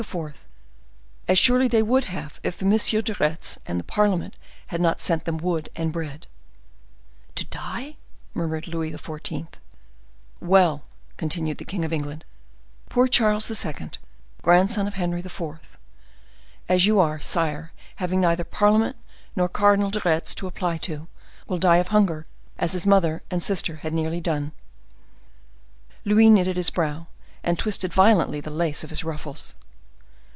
[1.27, 2.71] —as surely they would have if M.
[2.71, 4.35] de Retz and the parliament
[4.67, 6.25] had not sent them wood and bread."
[7.35, 7.97] "To die?"
[8.33, 9.45] murmured Louis XIV.
[10.39, 10.83] "Well!"
[11.17, 12.25] continued the king of England,
[12.89, 13.91] "poor Charles II.,
[14.41, 15.77] grandson of Henry IV.,
[16.67, 18.95] as you are, sire having neither parliament
[19.35, 21.07] nor Cardinal de Retz to apply to,
[21.47, 22.25] will die of hunger,
[22.57, 24.51] as his mother and sister had nearly done."
[26.05, 27.05] Louis knitted his brow,
[27.43, 29.53] and twisted violently the lace of his ruffles.